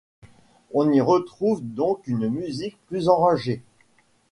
On 0.73 0.91
y 0.91 0.99
retrouve 0.99 1.59
donc 1.63 2.07
une 2.07 2.27
musique 2.27 2.75
plus 2.87 3.07
enragée. 3.07 3.61